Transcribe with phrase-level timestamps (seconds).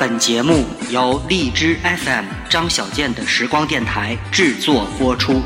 [0.00, 5.42] 本节目由荔枝 FM 张小健的时光电台制作播出。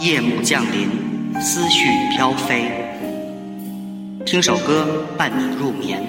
[0.00, 0.88] 夜幕降临，
[1.40, 2.68] 思绪飘飞，
[4.24, 6.02] 听首歌伴你入眠。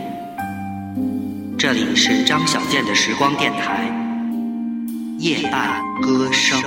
[1.55, 3.85] 这里是张小健的时光电台，
[5.19, 6.59] 夜半歌声。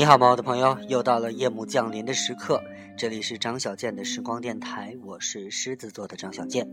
[0.00, 0.78] 你好吗，我的朋友？
[0.88, 2.58] 又到了夜幕降临的时刻，
[2.96, 6.66] 这里是张小健的时光电台，我是狮子座的张小健。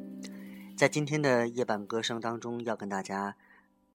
[0.77, 3.35] 在今天的夜半歌声当中，要跟大家。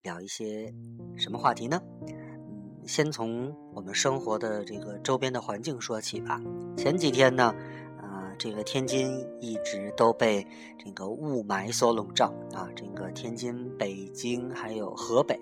[0.02, 0.74] 聊一些
[1.16, 1.80] 什么话题呢？
[2.02, 6.38] 嗯，先从我们生活的这个周边的环境说起吧。
[6.76, 7.54] 前几天呢，
[8.02, 10.46] 啊，这个天津一直都被
[10.78, 12.68] 这个雾霾所笼罩啊。
[12.76, 15.40] 这个天津、北京还有河北，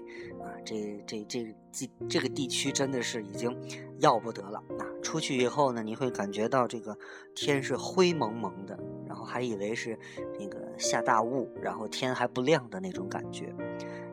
[0.65, 3.57] 这这这这这个地区真的是已经
[3.99, 4.87] 要不得了啊！
[5.03, 6.97] 出去以后呢，你会感觉到这个
[7.35, 9.99] 天是灰蒙蒙的，然后还以为是
[10.39, 13.55] 这个下大雾，然后天还不亮的那种感觉。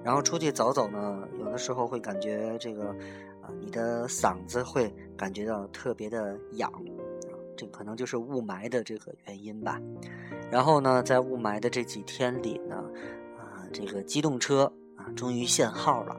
[0.03, 2.89] 然后出去走走呢，有的时候会感觉这个，
[3.41, 6.72] 啊，你的嗓子会感觉到特别的痒，
[7.57, 9.81] 这可能就是雾霾的这个原因吧。
[10.50, 12.75] 然后呢，在雾霾的这几天里呢，
[13.38, 14.72] 啊，这个机动车，
[15.16, 16.16] 终于限号了。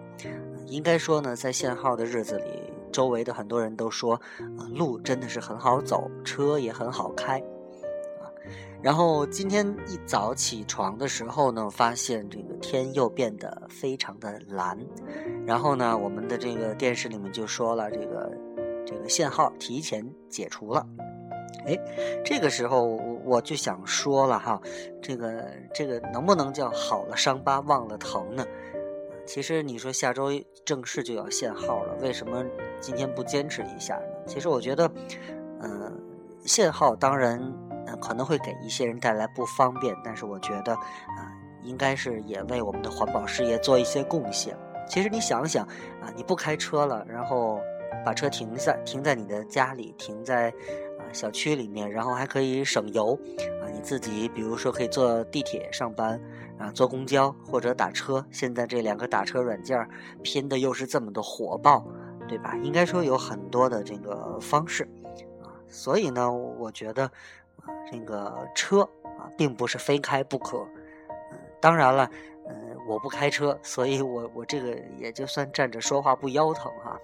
[0.67, 4.15] 应该说呢，在限号的日子里，周围的很多人都说，
[4.59, 7.39] 啊，路真的是很好走，车也很好开。
[7.39, 8.29] 啊
[8.81, 14.79] 然后今天一早起床的时候呢，发现这个天又变得非常的蓝。
[15.45, 18.31] 然后呢，我们的这个电视里面就说了，这个
[18.87, 20.87] 这个限号提前解除了。
[21.67, 21.77] 哎，
[22.25, 22.85] 这个时候
[23.25, 24.61] 我就想说了哈，
[25.03, 25.45] 这个
[25.75, 28.47] 这个能不能叫好了伤疤忘了疼呢？
[29.29, 30.31] 其实你说下周
[30.65, 32.43] 正式就要限号了，为什么
[32.81, 34.03] 今天不坚持一下呢？
[34.27, 34.91] 其实我觉得，
[35.61, 36.01] 嗯，
[36.45, 37.41] 限号当然。
[38.03, 44.55] 可能会给一些人带来不方便，但是我觉得，啊，应该是也为我们的环保事业做一些贡献。
[44.87, 45.67] 其实你想想，
[46.03, 47.59] 啊，你不开车了，然后
[48.05, 50.51] 把车停在停在你的家里，停在
[50.99, 53.19] 啊小区里面，然后还可以省油，
[53.83, 56.21] 自己比如说可以坐地铁上班，
[56.59, 58.25] 啊，坐公交或者打车。
[58.31, 59.89] 现在这两个打车软件
[60.23, 61.87] 拼的又是这么的火爆，
[62.29, 62.57] 对吧？
[62.63, 64.89] 应该说有很多的这个方式，
[65.43, 67.11] 啊，所以呢，我觉得。
[67.91, 70.67] 这个车啊，并不是非开不可。
[71.61, 72.09] 当然了，
[72.49, 72.55] 嗯，
[72.89, 76.99] 我不开车，所以我我这个也就算站着说话不腰疼哈。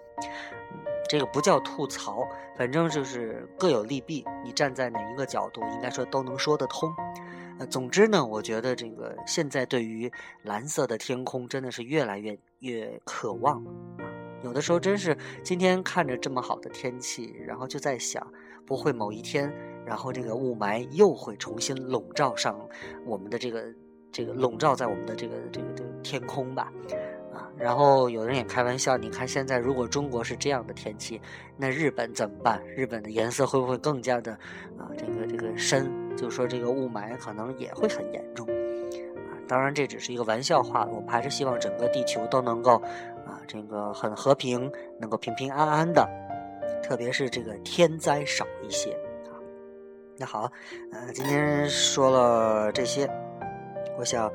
[1.09, 2.27] 这个不叫吐槽，
[2.57, 4.25] 反正就是各有利弊。
[4.45, 6.93] 你站在哪一个角度，应该说都能说得通。
[7.59, 10.11] 呃，总之呢，我觉得这个现在对于
[10.43, 13.65] 蓝色的天空真的是越来越越渴望
[13.99, 14.05] 啊。
[14.43, 18.27] 有的时候真是今天看着这么好的天气，然后就在想，
[18.67, 19.53] 不会某一天。
[19.87, 22.59] 然后这个雾霾又会重新笼罩上
[23.05, 23.63] 我们的这个
[24.11, 26.73] 这个笼罩在我们的这个这个这个天空吧，
[27.57, 31.21] 然后有人也开玩笑，你看现在如果中国是这样的天气，
[31.57, 32.61] 那日本怎么办？
[32.77, 34.33] 日本的颜色会不会更加的
[34.77, 35.91] 啊这个这个深？
[36.17, 42.77] 就说这个雾霾可能也会很严重，啊，当然这只是一个玩笑话，我们还是希望整个地球都能够
[43.27, 46.09] 啊这个很和平，能够平平安安的，
[46.85, 48.93] 特别是这个天灾少一些
[49.25, 49.35] 啊。
[50.17, 50.51] 那好，
[50.93, 53.11] 呃，今天说了这些，
[53.99, 54.31] 我想，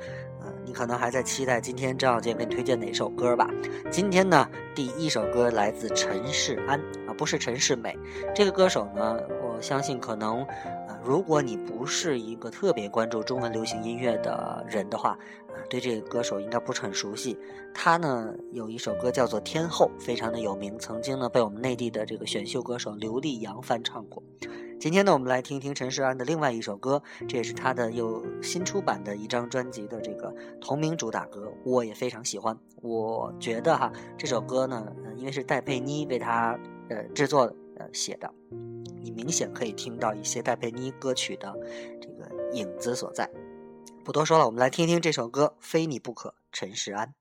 [0.69, 3.49] 你可能还在期待今天张小健给你推荐哪首歌吧？
[3.89, 7.97] 今天呢，第一首歌来自陈世安啊，不是陈世美。
[8.35, 10.45] 这个歌手呢，我相信可能，
[10.87, 17.35] 呃，如果你不是一个特别关注中文流行音乐的人的话，啊，对这个歌手应该不是很熟悉。
[17.73, 24.21] 他呢有一首歌叫做《天后》，非常的有名，曾经呢被我们内地的这个选秀歌手刘力扬翻唱过。
[24.79, 32.57] 今天呢，我们来听听陈势安的另外一首歌，这也是他的又新出版的一张专辑的这个同名主打歌，我也非常喜欢。
[32.81, 38.33] 我觉得哈，这首歌呢，因为是戴佩妮为他呃制作呃写的，
[39.03, 41.53] 你明显可以听到一些戴佩妮歌曲的
[41.99, 43.29] 这个影子所在。
[44.05, 47.13] 不多说了，我们来听听这首歌《非你不可》，陈势安。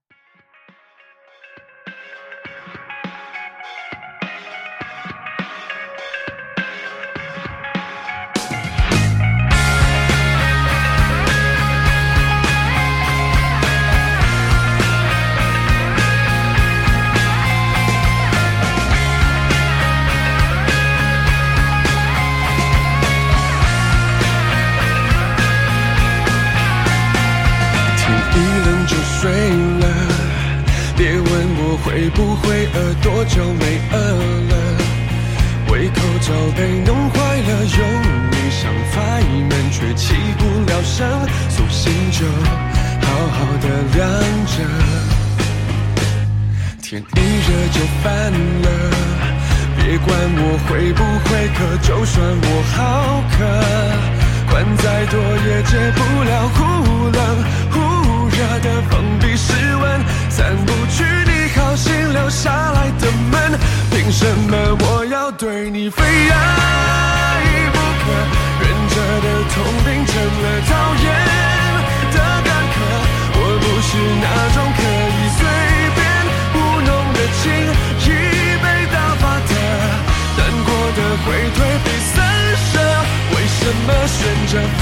[47.49, 48.31] 天一热就烦
[48.63, 48.69] 了，
[49.77, 53.39] 别管我会不会渴，就算我好渴，
[54.51, 56.59] 管再多也解不了忽
[57.09, 57.21] 冷
[57.71, 63.59] 忽热的封闭室温，散不去你好心留下来的门，
[63.91, 66.37] 凭什么我要对你非爱
[67.73, 68.13] 不可？
[68.61, 68.95] 忍着
[69.25, 70.71] 的痛变成了讨
[71.03, 71.07] 厌
[72.13, 72.77] 的干渴，
[73.33, 73.89] 我不是
[74.21, 74.81] 那种可
[77.43, 78.07] 情，已
[78.63, 79.55] 被打发的，
[80.37, 82.17] 难过的会退避三
[82.73, 82.75] 舍，
[83.31, 84.81] 为什么选择非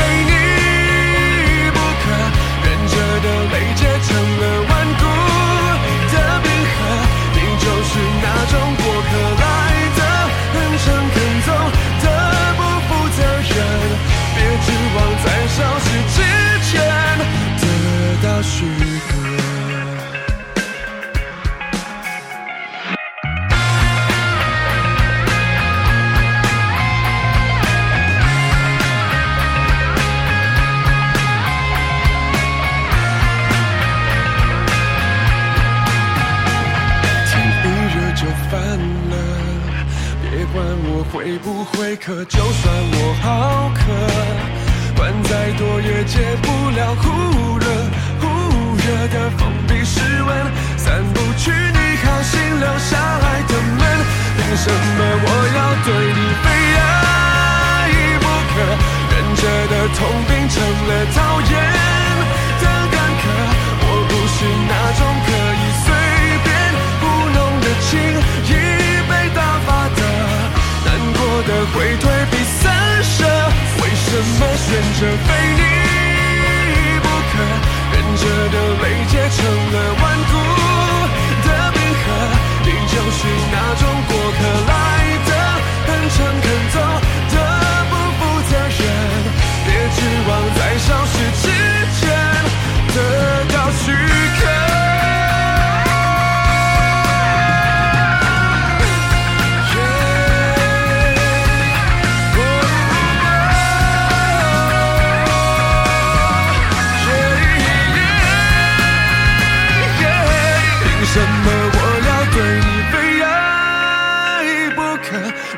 [41.12, 43.80] 会不会渴，就算我好渴，
[44.96, 47.66] 管再多也解不了忽热
[48.20, 48.24] 忽
[48.76, 50.28] 热的封闭室温，
[50.76, 53.80] 散不去你好心留下来的门，
[54.36, 56.80] 凭什么我要对你非爱
[58.20, 58.54] 不可？
[59.12, 61.50] 忍着的痛变成了讨厌
[62.60, 63.24] 的干渴，
[63.80, 64.36] 我不是
[64.68, 65.86] 那种可以随
[66.44, 66.46] 便
[67.00, 67.94] 糊弄的情，
[71.38, 73.26] 我的回退比三舍，
[73.82, 76.05] 为什么选择被你？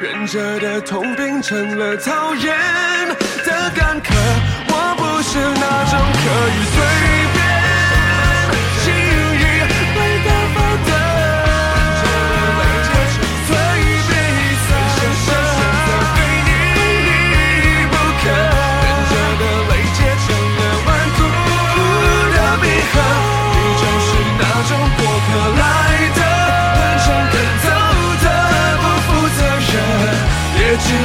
[0.01, 2.55] 忍着的痛变成了讨厌
[3.45, 4.15] 的干渴，
[4.69, 6.25] 我不是那种可
[6.55, 7.38] 以随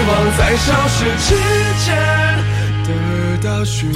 [0.07, 1.35] 望在消失之
[1.83, 1.87] 前
[2.83, 2.89] 得
[3.41, 3.93] 到许可。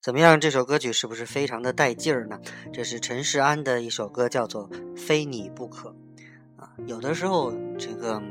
[0.00, 0.40] 怎么样？
[0.40, 2.38] 这首歌曲是不是非常的带劲儿呢？
[2.72, 5.90] 这是陈势安的一首歌，叫做《非你不可》
[6.62, 6.70] 啊。
[6.86, 8.22] 有的时候，这个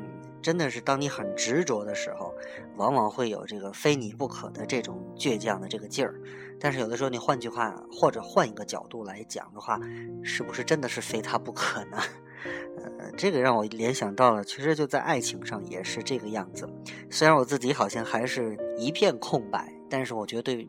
[0.47, 2.33] 真的是当你很执着的时候，
[2.77, 6.21] 往往会有这个非你不可的这种倔强的这个劲儿。
[6.57, 9.77] 但是有的时候，你换句话或者换一个角度来讲的话，
[10.23, 11.97] 是不是真的是非他不可呢？
[12.97, 16.65] 呃，这个让我联想到了，其实就在爱情上也是这个样子。
[17.11, 20.65] 虽然我自己好像还是一片空白，但是我觉得对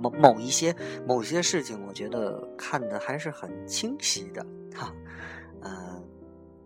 [0.00, 0.72] 某某一些
[1.04, 4.94] 某些事情，我觉得看的还是很清晰的哈。
[5.62, 6.00] 呃，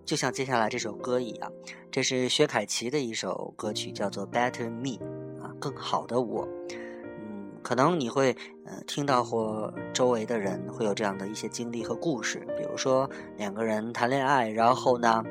[0.04, 1.52] 就像接下来这首歌一样，
[1.90, 4.98] 这是薛凯琪的一首歌曲，叫做《Better Me》
[5.42, 6.48] 啊，更好的我。
[6.70, 15.22] 嗯，可能你会呃听到或周围的人会有这样的一些经历和故事，比如说两个人谈恋爱，然后呢，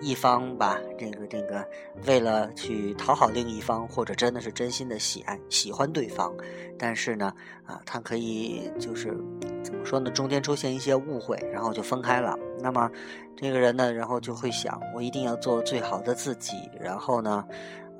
[0.00, 1.66] 一方吧，这个这个
[2.06, 6.34] 为了去讨好另一方，或者真的是真心的喜爱喜欢对方，
[6.78, 7.32] 但是呢，
[7.64, 9.16] 啊，他可以就是
[9.62, 12.38] 怎么说呢，中间出现一些误会，然后就分开了。
[12.60, 12.90] 那么
[13.36, 17.44] 这个人呢，然后就会想，我一定要做最好的自己，然后呢，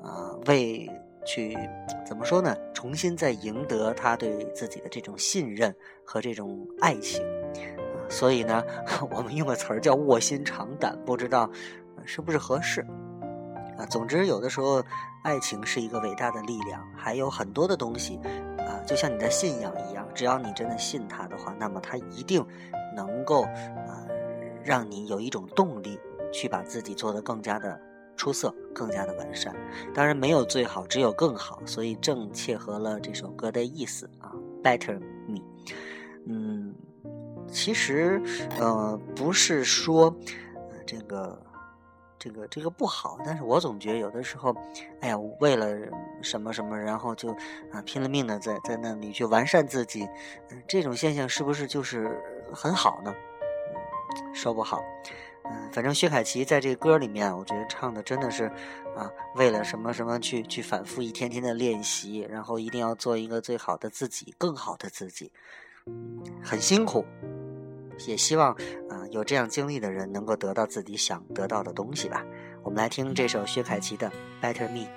[0.03, 0.89] 啊，为
[1.25, 1.57] 去
[2.05, 2.55] 怎么说呢？
[2.73, 7.23] 重新再赢得他对自己的这种信任和这种爱情，
[8.09, 8.63] 所以呢，
[9.11, 11.47] 我们用个词儿叫卧薪尝胆，不知道
[12.05, 12.81] 是不是合适？
[13.77, 13.85] 啊。
[13.89, 14.83] 总之，有的时候
[15.23, 18.17] 爱情是一个伟大的力量，还有很多的东西
[18.57, 22.45] 啊，就像你的信仰一样，只要你真的信它的话，那么它一定
[22.95, 24.05] 能够啊，
[24.63, 25.99] 让你有一种动力
[26.31, 27.79] 去把自己做得更加的
[28.15, 29.55] 出色，更加的完善。
[29.93, 34.31] 当然，没有最好，只有更好，所以正切合了这首歌的意思啊
[34.63, 35.41] ，Better Me。
[36.27, 36.75] 嗯，
[37.47, 38.21] 其实
[38.59, 40.15] 呃，不是说
[40.85, 41.41] 这个。
[42.21, 44.55] 这个这个不好，但是我总觉得有的时候，
[44.99, 45.67] 哎呀，为了
[46.21, 47.31] 什么什么，然后就
[47.71, 50.07] 啊拼了命的在在那里去完善自己，
[50.51, 52.21] 嗯这种现象是不是就是
[52.53, 53.11] 很好呢？
[54.35, 54.79] 说不好。
[55.45, 58.43] 嗯，反正薛凯琪在这歌里面，我觉得唱的真的是
[58.95, 65.31] 啊，为了什么什么去去反复一天天的练习，然后一定要做一个最好的自己，更好的自己，
[66.43, 67.03] 很辛苦。
[68.07, 68.51] 也希望，
[68.89, 72.25] 啊，有这样经历的人能够得到自己想得到的东西吧。
[72.63, 74.09] 我们来听这首薛凯琪的
[74.43, 74.87] 《Better Me》。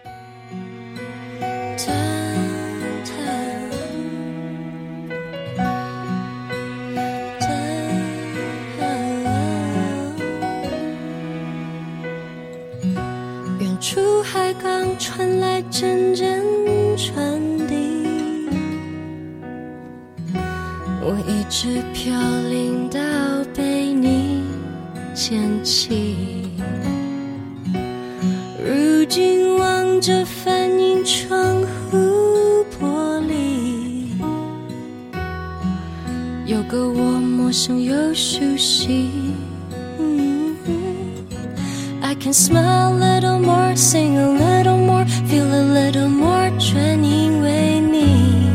[42.24, 48.50] can smile a little more, sing a little more, feel a little more，全因为你。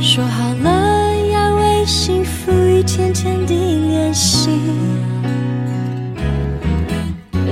[0.00, 3.54] 说好了要为幸福一天天地
[3.88, 4.50] 练习。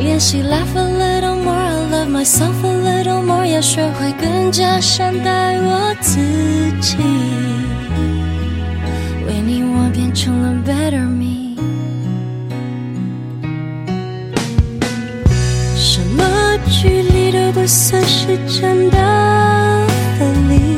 [0.01, 6.21] 练习 laugh a little more, I love myself a little more，要学会更加善待我自
[6.81, 6.97] 己。
[9.27, 11.36] 为你，我变成了 better me。
[17.68, 18.98] 算是真的
[20.18, 20.78] 分离。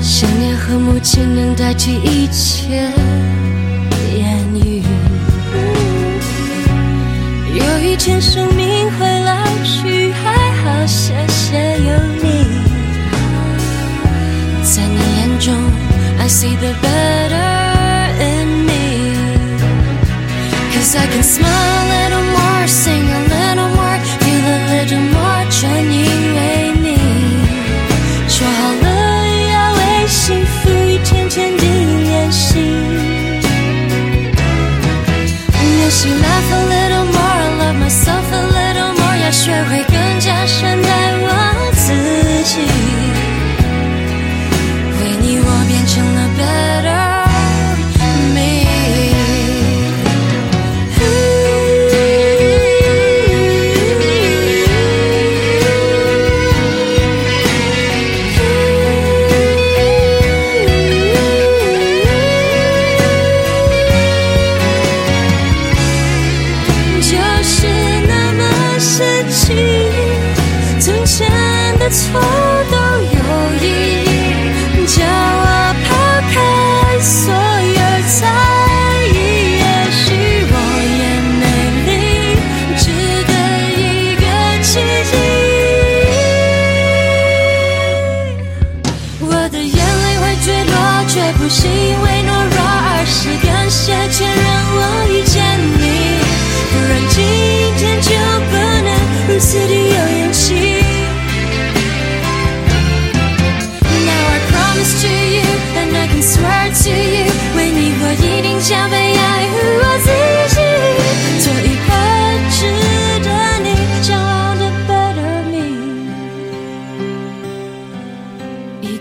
[0.00, 2.90] 想念和母亲能代替一切
[4.16, 4.82] 言语。
[7.54, 7.82] 有。
[7.92, 12.26] 一天生命会老去，还好谢谢有你。
[14.62, 15.54] 在你眼中
[16.18, 18.70] ，I see the better in me。
[20.72, 23.31] Cause I can smile a little more, sing a little
[36.04, 37.02] 练习 laugh a little。
[37.92, 39.84] myself a little more，要学会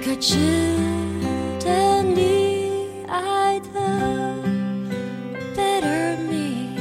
[0.03, 0.36] 可值
[1.63, 3.79] 得你爱的
[5.55, 6.75] better me。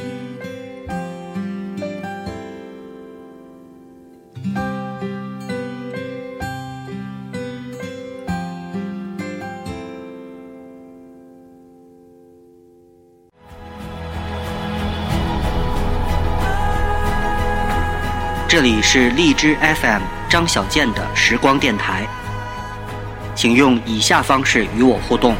[18.49, 20.00] 这里是荔枝 FM
[20.31, 22.20] 张小健的时光电台。
[23.41, 25.35] 请用以下方式与我互动：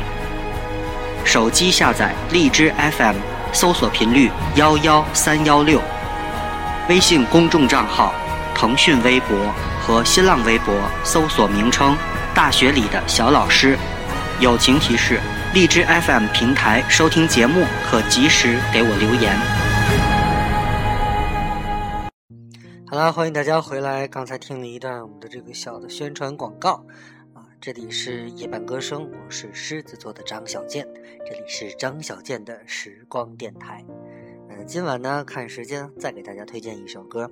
[1.23, 3.16] 手机下载荔枝 FM，
[3.52, 5.78] 搜索频率幺幺三幺六；
[6.88, 8.14] 微信公众账号、
[8.54, 9.37] 腾讯微博
[9.83, 11.95] 和新浪微博搜索名称
[12.35, 13.76] “大学里的小老师”。
[14.40, 15.21] 友情提示：
[15.52, 19.37] 荔枝 FM 平台收听节目可及时给我留言。
[22.88, 24.09] 好了，欢迎大家回来。
[24.09, 26.83] 刚才听了一段我们的这个小的宣传广告，
[27.60, 30.88] 这里是夜半歌声，我是狮子座的张小健，
[31.26, 33.84] 这里是张小健的时光电台。
[34.48, 37.30] 嗯，今晚呢，看时间再给大家推荐一首歌。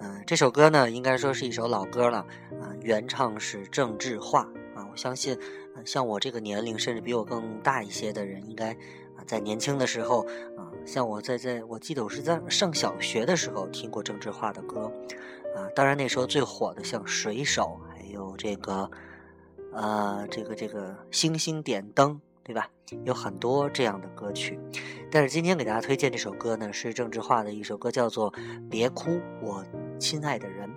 [0.00, 2.26] 嗯，这首歌呢，应该说是一首老歌了
[2.60, 4.40] 啊，原唱是郑智化
[4.74, 4.88] 啊。
[4.90, 5.38] 我相信，
[5.84, 8.72] 像我这个年龄，甚至比我更大一些的人，应该
[9.14, 10.66] 啊，在年轻的时候啊。
[10.84, 14.90] 像我在在，我记得我是在上小学的时候听过郑智化的歌，
[15.54, 18.90] 啊，当然那时候最火的像《水手》，还有这个，
[19.72, 22.68] 呃，这个这个星星点灯，对吧？
[23.04, 24.58] 有很多这样的歌曲。
[25.12, 28.32] 但是今天给大家推荐这首歌呢，是郑智化的一首歌，叫做
[28.68, 29.64] 《别哭，我
[29.98, 30.68] 亲爱的人》，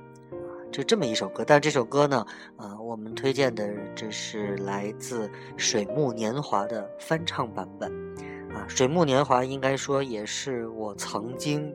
[0.71, 1.43] 就这么一首歌。
[1.45, 2.25] 但是这首歌呢，
[2.57, 7.91] 呃，我们推荐的这是来自水木年华的翻唱版本。
[8.53, 11.73] 啊，水木年华应该说也是我曾经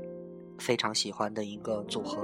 [0.59, 2.21] 非常喜欢的一个组合。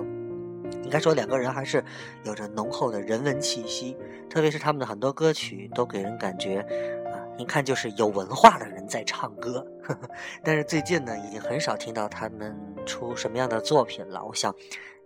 [0.83, 1.85] 应该说两个人还是
[2.25, 3.97] 有着浓厚的人文气息，
[4.29, 6.61] 特别是他们的很多歌曲都给人感觉
[7.07, 9.67] 啊，一看就是有文化的人在唱歌。
[10.43, 12.57] 但是最近呢，已经很少听到他们
[12.87, 14.25] 出什么样的作品了。
[14.25, 14.55] 我想，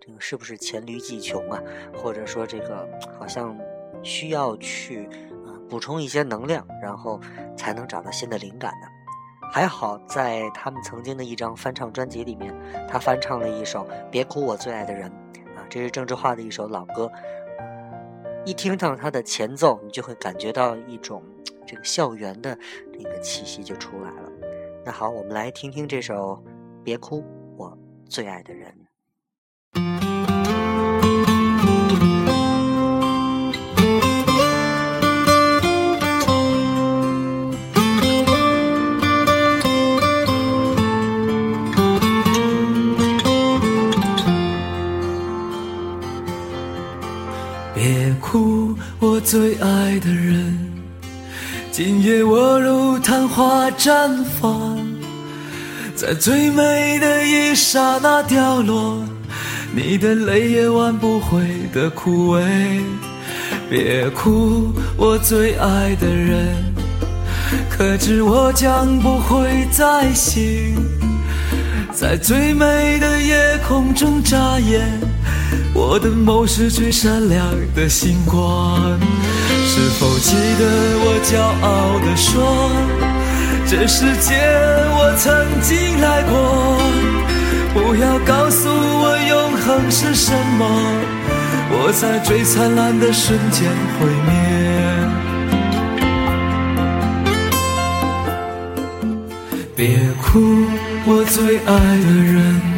[0.01, 1.61] 这个是不是黔驴技穷啊？
[1.95, 2.89] 或者说这个
[3.19, 3.59] 好像
[4.03, 5.07] 需要去
[5.45, 7.21] 啊补充一些能量，然后
[7.57, 8.87] 才能找到新的灵感呢？
[9.51, 12.55] 还好，在他们曾经的一张翻唱专辑里面，
[12.87, 15.11] 他翻唱了一首《别哭，我最爱的人》，
[15.69, 17.11] 这是郑智化的一首老歌。
[18.45, 21.23] 一听到它的前奏，你就会感觉到一种
[21.67, 22.59] 这个校园的
[22.93, 24.33] 这个气息就出来了。
[24.85, 26.43] 那好，我们来听听这首
[26.83, 27.23] 《别哭，
[27.57, 27.77] 我
[28.09, 28.71] 最爱的人》。
[49.31, 50.59] 最爱的人，
[51.71, 54.79] 今夜我如昙花绽放，
[55.95, 59.05] 在最美的一刹那掉落，
[59.71, 62.43] 你的泪也挽不回的枯萎。
[63.69, 66.47] 别哭，我最爱的人，
[67.69, 70.75] 可知我将不会再醒，
[71.93, 75.08] 在最美的夜空中眨眼。
[75.75, 78.99] 我的眸是最闪亮的星光，
[79.67, 80.65] 是否记得
[81.05, 82.71] 我骄傲地说，
[83.67, 84.35] 这世界
[84.97, 85.27] 我曾
[85.63, 86.79] 经来过？
[87.75, 90.67] 不要告诉我永恒是什么，
[91.71, 94.33] 我在最灿烂的瞬间毁灭。
[99.77, 100.67] 别哭，
[101.07, 102.78] 我最爱的人。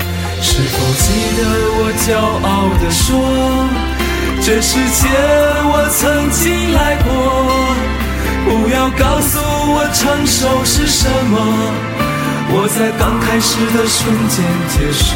[0.43, 1.05] 是否记
[1.37, 1.39] 得
[1.77, 3.07] 我骄傲地说，
[4.41, 5.07] 这世界
[5.71, 7.07] 我曾经来过？
[8.43, 11.37] 不要告诉我成熟是什么，
[12.53, 15.07] 我在刚开始的瞬间结束。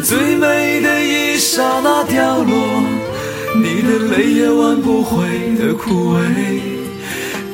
[0.00, 2.82] 最美的一刹那掉落，
[3.56, 6.20] 你的泪也挽不回的枯萎。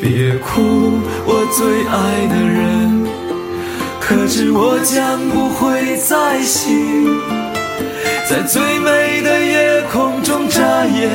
[0.00, 3.06] 别哭，我最爱的人，
[4.00, 7.18] 可知我将不会再醒，
[8.28, 11.10] 在最美的夜空中眨眼，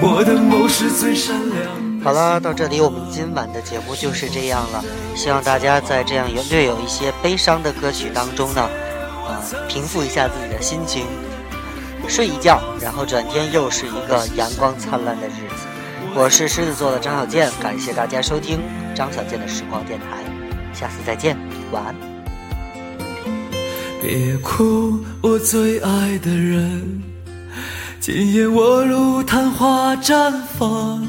[0.00, 2.02] 我的眸是最闪亮。
[2.02, 4.82] 好了，到这里我们今晚的节目就是这样了。
[5.14, 8.68] 希望大家在这样有略有一些悲伤的歌曲当中呢，
[9.26, 11.06] 呃，平复一下自己的心情，
[12.08, 15.66] 睡一觉，然后转天又是一个阳光灿烂的日子。
[16.14, 18.60] 我是狮子座的张小健，感谢大家收听
[18.94, 20.22] 张小健的时光电台，
[20.74, 21.36] 下次再见，
[21.70, 21.94] 晚安。
[24.02, 27.02] 别哭，我最爱的人，
[28.00, 31.06] 今夜我如昙花绽放，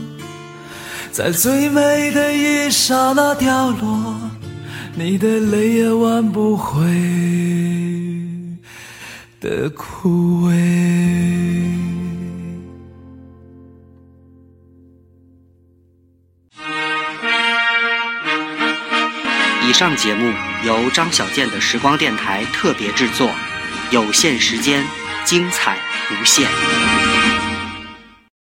[1.12, 4.16] 在最美的一刹那掉落，
[4.94, 6.80] 你的泪也挽不回
[9.44, 10.54] 的枯萎。
[19.68, 20.32] 以上节目
[20.64, 23.30] 由张小健的时光电台特别制作，
[23.92, 24.82] 有限时间，
[25.26, 25.78] 精彩
[26.10, 26.48] 无限。